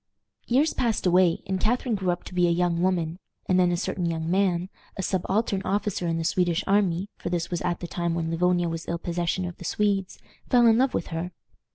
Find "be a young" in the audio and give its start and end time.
2.33-2.81